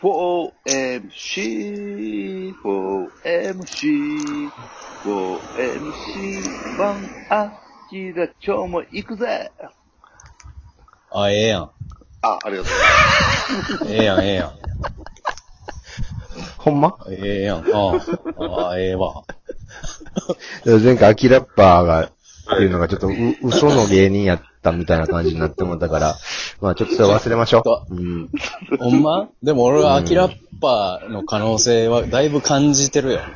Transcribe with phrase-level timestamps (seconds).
[0.00, 4.52] 4MC、4MC、
[5.04, 7.50] 4MC、ワン、あ、
[7.88, 9.50] きだ、今日も行くぜ
[11.10, 11.70] あ、ええやん。
[12.22, 12.72] あ、ありがとう。
[13.90, 14.52] ええやん、ええやん。
[16.58, 16.96] ほんま？
[17.10, 17.58] ええやん。
[17.58, 17.62] あ
[18.38, 19.24] あ、あええわ。
[20.64, 22.10] 前回、アキラッパーが、っ
[22.56, 23.12] ていうのがちょっとう、
[23.42, 26.16] 嘘の芸人やったみたいな感じになって思ったから、
[26.60, 27.94] まあちょっとそれ忘れましょう。
[27.94, 28.28] うん。
[28.78, 29.28] ほんま？
[29.42, 33.20] でも俺はアキラッパーの可能性はだいぶ感じてるよ。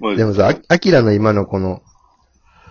[0.00, 1.82] まあでもさ、アアキラの今のこの、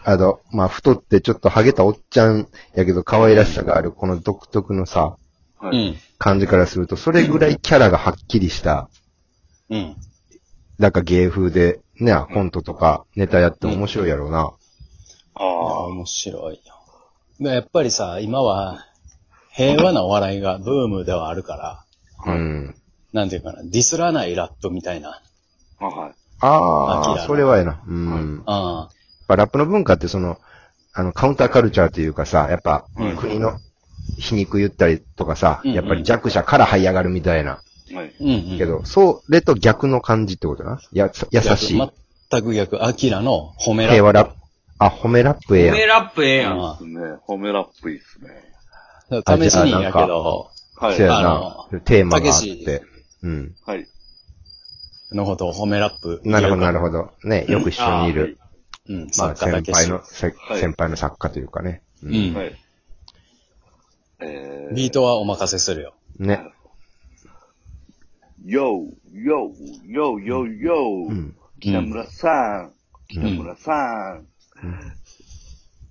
[0.03, 5.15] あの、まあ太ってちょっとハゲたおっちゃんやけど可愛らしさがあるこの独特のさ、
[5.59, 5.77] はい。
[5.77, 5.95] うん。
[6.17, 8.89] 感じからすると、それぐらいキャラがはっきりした、
[9.69, 9.95] うん。
[10.79, 14.51] なんか芸風で、ね、コントとかネタやっても面白いやろうな。
[15.35, 16.61] あああ、あ、面白いよ。
[17.39, 18.85] でやっぱりさ、今は
[19.51, 21.85] 平和なお笑いがブームではあるか
[22.25, 22.75] ら、うん。
[23.11, 25.21] なんていうかな、ディスらないラップみたいな。
[25.79, 26.13] あはい。
[26.39, 27.81] ああ、それはやな。
[27.87, 28.35] うん。
[28.37, 28.89] やっあ
[29.27, 30.37] ぱラップの文化ってその、
[30.93, 33.59] あの、カウンターカルチャーというかさ、やっぱうん国の
[34.17, 37.61] 皮肉言ったりとかさ、うんうんやっぱり弱者から這い上がるみたいな。
[37.93, 38.13] はい。
[38.19, 38.57] うんうん。
[38.57, 40.79] けど、それと逆の感じってことな？
[40.91, 41.77] や、優しい。
[41.77, 41.93] 逆
[42.31, 43.95] 全く逆、アキラの褒めラップ。
[43.95, 44.35] 平和ラップ。
[44.85, 45.75] あ、褒めラップええやん。
[45.75, 46.61] 褒めラップええやん。
[46.61, 46.99] あですね。
[47.27, 48.29] 褒めラップいいっすね。
[49.25, 50.97] あ試しにやけど、はい。
[50.97, 51.79] そうやあな。
[51.81, 52.83] テーマがあって。
[53.21, 53.55] うん。
[53.65, 53.87] はい。
[55.11, 56.21] のことを褒めラップ。
[56.25, 57.11] なるほど、なるほど。
[57.23, 58.37] ね、よく一緒にいる。
[58.89, 60.35] うん、まあ、先輩の、先
[60.77, 61.81] 輩の作家というかね。
[62.03, 62.33] ううん。
[62.33, 62.55] はい。
[64.19, 65.93] えー、ビートはお任せするよ。
[66.19, 66.51] ね。
[68.45, 71.09] よー、よー、よー、よー、よー。
[71.09, 71.35] うん。
[71.61, 72.29] 北村さ
[72.63, 72.73] ん、
[73.07, 74.32] 北村さん。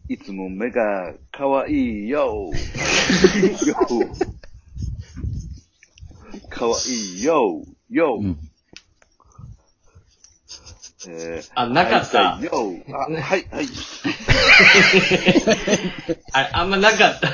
[0.08, 2.26] いつも目が可愛いよ。
[2.26, 2.52] よー。
[6.50, 6.72] 可愛
[7.20, 7.62] いよ。
[7.90, 8.18] よ。
[8.20, 8.38] うん。
[11.08, 12.34] えー、あなかった。
[12.34, 12.48] あ、はい、
[13.20, 13.44] はい。
[16.32, 17.28] ああんまなかった。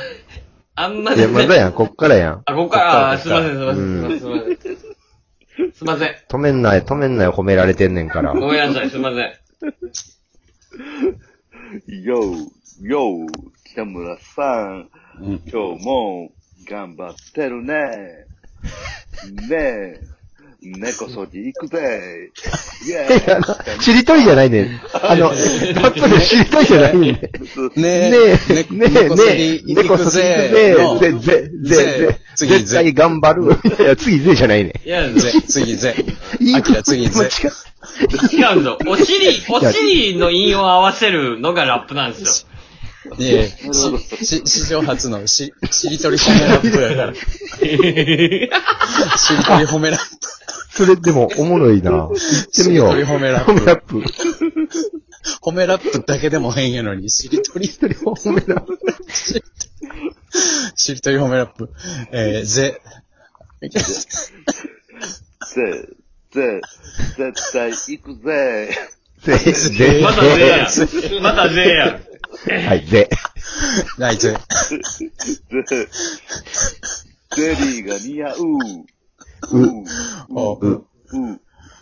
[0.75, 2.43] あんまいや、まだやん、こっからやん。
[2.47, 4.79] あ、ここから、あこっからすいません、すいません、すいません、すいま
[5.59, 5.73] せん。
[5.75, 6.15] すいません。
[6.31, 8.33] 止めんない、止めんない褒められてんねんから。
[8.33, 9.33] ごめんなさい、すいません。
[11.87, 13.29] よー、よー、
[13.65, 14.89] 北村さん。
[15.21, 15.43] うん。
[15.51, 16.31] 今日も
[16.69, 17.75] 頑張ってるね。
[19.49, 20.09] ねえ。
[20.61, 22.31] 猫掃除行くぜ。
[22.84, 24.81] イェいやあのしりとりじゃないねん。
[24.93, 27.12] あの、 ラップでしりとりじゃないねん。
[27.12, 27.21] ね
[27.77, 33.53] え、え、ねえ、ねえ、猫ねえ、そり猫行くぜのぜ、ぜ、ぜ、ぜ、次絶対頑張る。
[33.79, 35.17] いや、次ぜじゃないねいや、ん。
[35.17, 35.95] ぜ、次ぜ。
[36.55, 37.31] アキラ次ぜ。
[38.33, 38.79] 間違違うんぞ。
[38.87, 42.49] お尻、お尻の韻を合わせるのがラップなんですよ。
[43.19, 43.57] いえ、し、
[44.25, 47.15] し、史上初のし、しりとり褒めラップやから。
[47.15, 47.21] し
[49.37, 50.01] りとり褒めラッ
[50.71, 51.91] それでもおもろいな。
[51.91, 52.11] 言っ
[52.55, 52.93] てみよう。
[52.93, 54.03] しりとり褒めラップ褒めラップ。
[54.03, 54.09] プ。
[55.43, 58.79] 褒めラップだけでも変やのに、しりとり、褒めラップ。
[60.77, 61.71] しりとり褒めラップ。
[62.13, 62.81] えー、ぜ。
[65.55, 65.89] ぜ、
[66.33, 66.61] ぜ、
[67.16, 68.69] 絶対行くぜ。
[69.22, 70.61] ぜ、ぜ、またぜやん。
[71.22, 72.00] またぜやん。
[72.66, 73.09] はい、ぜ。
[73.99, 74.33] はい、ぜ。
[74.33, 74.38] ぜ、
[77.34, 78.37] ゼリーが似合う。
[79.53, 79.84] うう、
[80.34, 80.84] おう、う、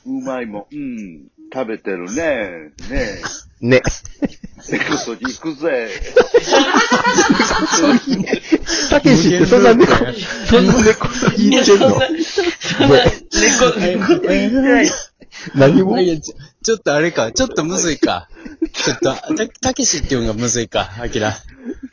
[0.06, 2.70] うまいもん、うん、食べてるね。
[2.88, 3.20] ね
[3.60, 3.82] ね。
[4.22, 4.28] え。
[4.70, 5.88] 猫掃除行くぜ。
[8.90, 9.92] たけしってそんな猫、
[10.48, 12.00] そんな猫言ってんの？
[13.40, 14.90] 猫、猫と言ってない。
[15.54, 16.00] 何も？
[16.00, 18.28] いやちょちょっとあれか、ちょっとむずいか。
[18.72, 21.36] ちょっと、た、たけしっていうのがむずいか、アキラ。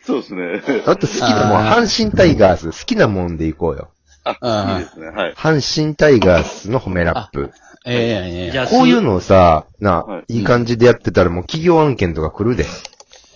[0.06, 0.62] そうですね。
[0.86, 3.92] あと好きなもん、阪神タイガース、好きなもんでいこうよ。
[4.24, 5.08] あ、いいですね。
[5.08, 5.34] はい。
[5.34, 7.52] 阪神タイガースの褒めラップ。
[7.86, 12.66] ええやん、ええこういうのをさ、なは、いい感じでやってたらもう企業案件とか来るで。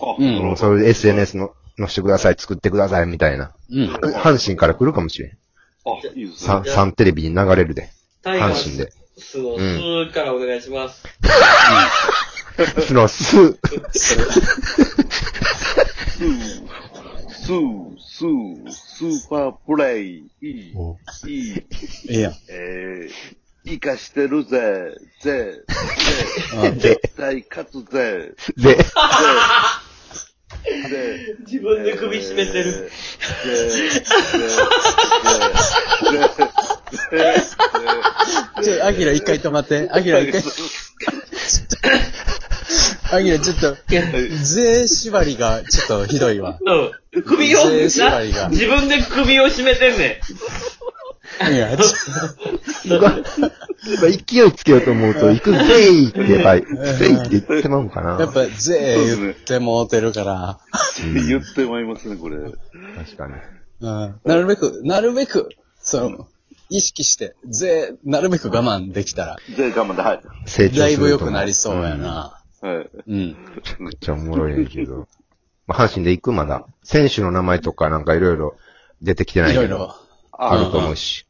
[0.00, 3.52] あ、うんもうそれで SNS の、載してください、作ってください、みたいな。
[3.70, 3.88] うん。
[3.88, 5.30] 阪神から来るかもしれん。
[5.84, 6.62] あ、いいですね。
[6.66, 7.90] サンテレビに流れるで。
[8.28, 8.92] タイガース阪神で。
[9.16, 9.58] スの、
[10.06, 11.02] スからお願いします。
[12.86, 13.56] その、 ス、スー、
[17.98, 20.26] スー、スーパープレイ。
[20.42, 20.74] いい、
[21.26, 21.54] いい、
[22.08, 22.32] ええやん。
[22.50, 23.12] えー、
[23.64, 25.62] 生かしてるぜ、ぜ、
[26.62, 28.84] ぜ、絶対勝つぜ、ぜ、ぜ、
[30.90, 32.64] ぜ、自分で首絞めてる。
[32.64, 32.90] ぜ、
[33.68, 34.04] ぜ、ぜ、ぜ、
[36.36, 36.48] ぜ、
[38.62, 39.88] ちょ、アキラ一回止まって。
[39.90, 40.42] アキラ一回。
[43.10, 43.76] アキラちょっと、
[44.42, 46.58] 税縛りがちょっとひどいわ。
[47.12, 47.22] うん。
[47.22, 51.52] 首を、税縛りがな自分で首を絞めてんねん。
[51.52, 51.82] いや、ち
[54.26, 58.18] 勢いつけようと思うと、 行くぜいって、やっぱり、ぜいって言ってまうんかな。
[58.18, 60.58] やっぱ、ぜー言ってもうてるから、
[61.14, 62.38] 言ってまいりますね、これ。
[62.96, 63.34] 確かに。
[63.80, 65.48] うん、なるべく、なるべく、
[65.80, 66.26] その、
[66.70, 70.20] 意識して、ぜー、なるべく我慢できたら、で、我慢で、はい。
[70.46, 71.94] 成長すると思だいぶ良くなりそうや。
[71.94, 72.42] な。
[72.60, 72.90] はい。
[73.06, 73.36] うん。
[73.78, 75.06] めっちゃおもろいねんけど。
[75.66, 76.66] まあ、阪神で行くまだ。
[76.82, 78.56] 選手の名前とかなんかいろいろ
[79.02, 79.64] 出てきてないけど。
[79.64, 79.94] いろいろ。
[80.32, 81.26] あると思うし。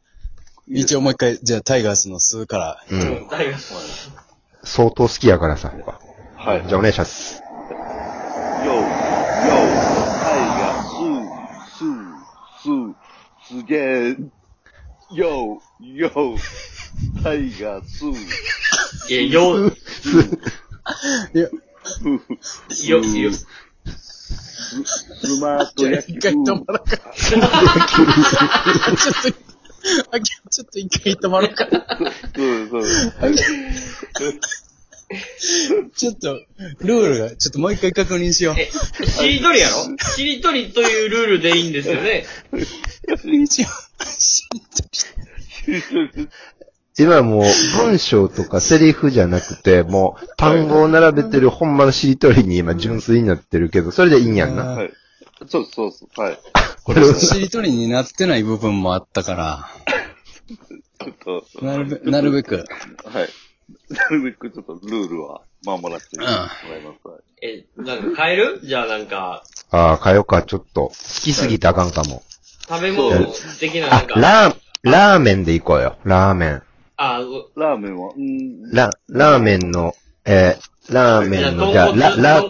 [0.66, 2.84] 一応もう一回、じゃあタイガースの数から。
[2.90, 3.28] うん。
[3.30, 3.78] 誰がそう
[4.64, 5.72] 相当好きやからさ。
[6.36, 6.66] はい。
[6.66, 7.42] じゃあお願いします。
[8.64, 8.82] よ、よ、
[10.22, 11.26] タイが、スー、
[11.78, 12.94] スー、
[13.52, 14.16] スー、すげえ。
[15.12, 16.36] よ、よ、
[17.22, 18.14] タイが、スー、
[19.08, 19.68] いや、よ、
[21.32, 21.48] いや、
[22.86, 23.46] よ、よ、ス
[25.40, 26.18] マート野球一。
[26.20, 26.96] 回止まらんか。
[27.14, 27.42] ちょっ
[29.22, 29.38] と、
[30.10, 31.66] あちょっと一回止まろうか。
[31.70, 32.82] そうそう。
[35.96, 36.34] ちょっと、
[36.80, 38.54] ルールが、ちょっともう一回確認しよう。
[38.58, 38.70] え、
[39.06, 39.96] しりとりやろ？
[40.14, 42.26] しりとりというルールでいいんですよね。
[43.06, 43.68] 確認しよ
[46.98, 47.44] 今もう
[47.76, 54.64] 文章とかセリフじゃなくて、もう単語を並べてるほんまのしりとりに今純粋になってるけど、それでいいんやんな。
[54.64, 54.92] はい。
[55.46, 56.20] そうそうそう。
[56.20, 56.38] はい。
[56.82, 57.14] これ。
[57.14, 59.68] しりとりになってない部分もあったから、
[61.04, 62.64] ちょっと、なるべく、なるべく。
[63.04, 63.28] はい。
[63.90, 67.08] なるべくちょっとルールは守らせてもらいます。
[67.08, 68.60] はいえ、なんか変える？
[68.62, 70.88] じゃあなんか、ああ、変えようか、ちょっと。
[70.88, 70.92] 好
[71.22, 72.22] きすぎてあかんかも。
[72.68, 73.26] 食べ物
[73.60, 75.96] 的ななあん、か、ラー、ラーメンでいこうよ。
[76.04, 76.62] ラーメン。
[76.96, 79.94] あ、うラーメンは、うん、ラ、ラーメンの、
[80.24, 82.42] えー、ラーメじゃあ、ンの、じゃあ、ラ、ラ、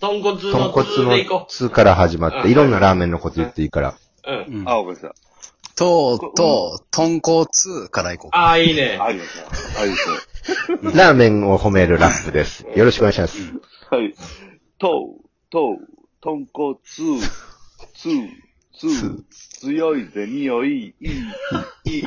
[0.00, 3.94] 豚骨豚の骨通でいこの通から始まって、いろんなラーメンのこと言っていいから。
[4.26, 4.30] う。
[4.30, 4.60] うん。
[4.60, 5.28] うんあ、わかりました。
[5.74, 8.38] とうとう、豚骨通からいこうか。
[8.38, 8.98] ああ、いいね。
[9.00, 9.30] ありまし
[9.74, 9.80] た。
[9.80, 10.02] ありまし
[10.94, 12.66] ラーメンを褒めるラップです。
[12.74, 13.52] よろしくお願いします。
[13.90, 13.96] た。
[13.96, 14.14] はい。
[14.78, 15.88] とう、とう、
[16.20, 17.08] 豚骨、つ、
[18.72, 19.24] つ、
[19.60, 21.10] 強いぜ、匂い、いい、
[21.84, 22.04] いい。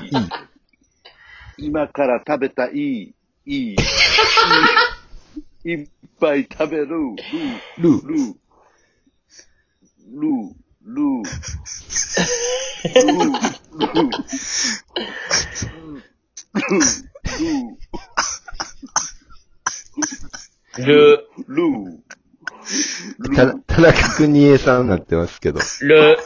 [1.57, 3.13] 今から食べたい、いい、
[3.45, 3.75] いい。
[5.63, 5.87] いっ
[6.19, 7.17] ぱい食べる、ルー、
[7.77, 8.07] ルー。
[8.07, 8.35] ルー、ルー、
[10.11, 10.53] ルー、
[12.95, 13.31] ルー、
[13.77, 17.71] ルー、ルー、
[20.77, 22.01] ル、ルー、
[23.19, 23.63] ルたー、、
[24.21, 25.59] 田中邦衛さんになってますけど。
[25.81, 26.17] ル、ル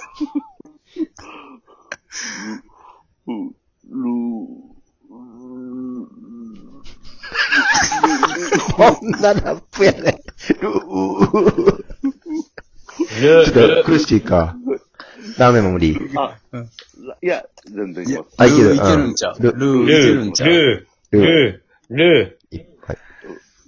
[3.29, 3.55] ー、
[8.75, 10.21] こんなラップやね。
[10.61, 11.85] ルー。
[13.21, 14.57] ル、ちょっと苦しいか。
[15.37, 15.97] ラーメンも無理。
[16.17, 16.37] あ、
[17.21, 18.35] いや、全然いきます。
[18.37, 18.75] あ、いける。
[18.75, 21.25] ルーいけるんちゃうルルーいけるんちゃうル、ルー。
[21.89, 22.39] ル、ル、
[22.81, 22.97] はい。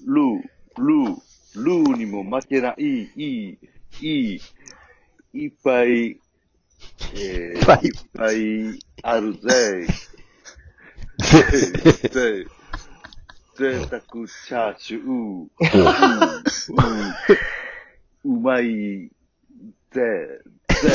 [0.06, 0.42] ルー、
[0.78, 1.18] ルー、
[1.64, 3.58] ルーにも負けない、いい、
[4.02, 4.42] いい、
[5.34, 7.86] いっぱい、えー、いっぱい。
[7.86, 9.88] いっぱいあるぜ。
[11.18, 12.46] ぜ、
[13.56, 15.40] ぜいたくチャーシュー、うん。
[15.42, 15.50] うん。
[18.24, 19.10] うまい、
[19.92, 20.02] ぜ、
[20.82, 20.94] ぜ、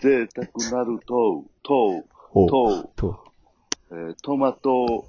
[0.00, 3.24] ぜいたくなると、と、おと、と。
[3.90, 5.06] えートマト、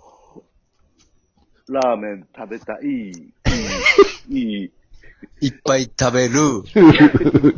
[1.70, 3.34] ラーメン食べたい、
[4.30, 4.70] い
[5.42, 6.34] い、っぱい食べる。
[6.34, 6.92] ルー。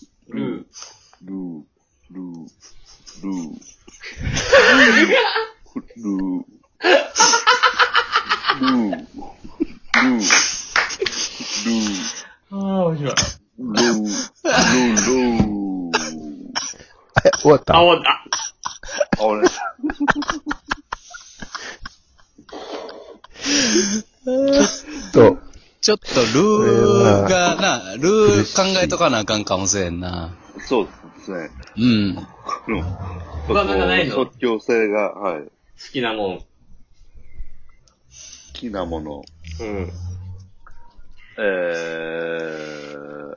[12.50, 13.14] ああ、面白い。
[13.58, 15.92] ルー、ルー、ルー、ルー。
[17.24, 17.76] え、終わった？
[17.76, 18.10] あ、終わった。
[19.18, 19.48] あ、俺、
[25.12, 25.38] と、
[25.84, 30.34] ちょっとルーがな、ルー考えとかなあかんかもしれんな。
[30.66, 30.90] そうで
[31.22, 31.50] すね。
[31.76, 31.84] うん。
[32.68, 32.82] うん。
[33.46, 34.14] 他ないの？
[34.14, 35.42] 即興性が、はい。
[35.42, 35.50] 好好
[35.92, 36.40] きなもん。
[38.54, 39.22] きなもの。
[39.60, 39.92] うん。
[41.38, 43.36] えー、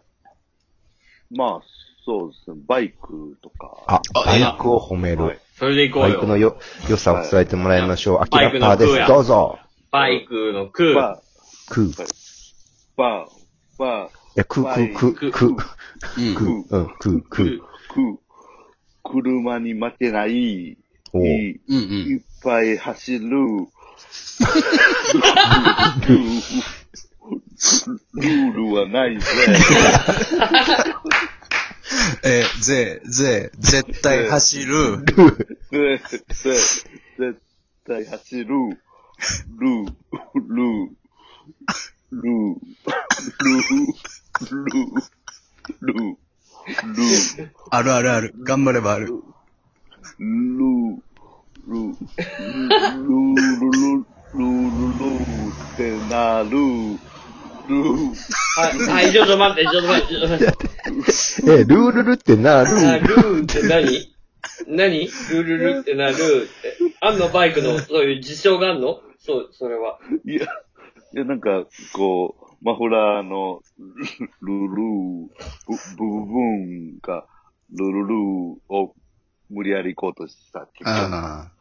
[1.32, 1.62] まあ、
[2.06, 2.62] そうですね。
[2.66, 3.76] バイクとか。
[3.88, 5.24] あ、バイクを褒める。
[5.26, 6.10] はいそれで行こうよ。
[6.12, 8.22] バイクのよ、良さを伝えてもらいましょう。
[8.22, 9.08] アキラパーです。
[9.08, 9.58] どうぞ。
[9.92, 10.94] バイクの空。
[10.94, 11.20] バ
[11.68, 12.27] クー、
[12.98, 15.50] バー、バや、クー、クー、クー、クー。
[16.18, 17.60] うんー、クー、うん、クー、ク空ー。。
[17.90, 18.18] クー、
[19.04, 20.78] 車に負けない、い
[21.14, 21.84] おういうんうん。
[22.08, 23.30] いっぱい走る。
[23.30, 29.26] ルールはないぜ。
[32.24, 35.06] えー、ぜ、ぜ、絶対走る。
[35.06, 36.56] ぜ、ぜ、
[37.20, 37.42] 絶
[37.86, 38.46] 対走る。
[38.46, 39.86] ルー、
[40.48, 40.90] ルー、
[42.10, 43.84] ルー、ルー、
[44.42, 44.96] ルー、
[45.82, 46.16] ルー、
[46.86, 48.34] ルー、あるあるある。
[48.44, 49.08] 頑張ればある。
[49.08, 50.98] ルー、
[51.68, 55.28] ルー、ルー、ルー、ルー、ルー、ルー。
[55.74, 56.50] ってなる。
[56.50, 58.16] ルー、
[58.56, 60.56] はい、はい、ちょっと待って、ちょっと待って、ちょっと待って。
[61.52, 62.70] え、ルールルってなある。
[62.70, 64.16] ルーって何
[64.66, 66.96] 何ルールルってなるって。
[67.02, 70.00] あんのバイクの、そういう事象があんのそう、それは。
[70.26, 70.48] いや、
[71.14, 73.62] いや、なんか、こう、マフラーの
[74.42, 75.28] ルルー、
[75.68, 77.26] ブ部分が、
[77.72, 78.96] ルルルーを
[79.50, 81.06] 無理やり行こうとした結果。
[81.06, 81.52] あ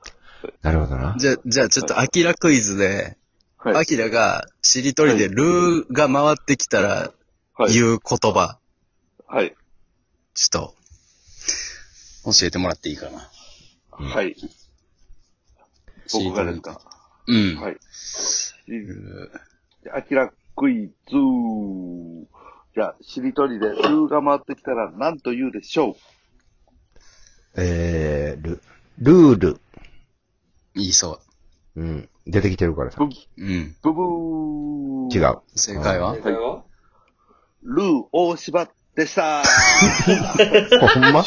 [0.63, 1.19] なるほどなあ。。
[1.19, 3.17] じゃあ、じゃあちょっとアキラクイズで、
[3.59, 3.77] はい。
[3.77, 7.13] アキラがしりとりでルーが回ってきたら
[7.55, 7.73] はい。
[7.73, 8.59] 言う言葉、
[9.27, 9.55] はい。
[10.35, 10.75] ちょっ
[12.25, 13.29] と、教えてもらっていいかな。
[13.91, 14.37] はい。
[16.13, 16.81] 僕がですか？
[17.29, 17.57] うん。
[17.61, 17.77] はい。
[18.69, 19.33] ル
[19.95, 20.93] アキラクイズ。
[22.75, 25.97] じゃあ、しりとりでルーが回ってきたら何と言うでしょ
[27.57, 28.61] えー、ル、
[28.99, 29.55] ルール。
[29.55, 29.59] ー
[30.75, 31.21] 言いそ
[31.75, 32.09] うん。
[32.27, 32.99] 出てきてるからさ。
[33.01, 33.07] う。
[33.07, 33.09] う。
[33.39, 33.77] うん。
[33.83, 35.19] ブブー。
[35.19, 35.25] 違。
[35.33, 35.43] う。
[35.55, 36.13] 正解は？
[36.13, 36.65] は？
[37.63, 39.43] ルー大柴でした。
[40.95, 41.23] ほんま？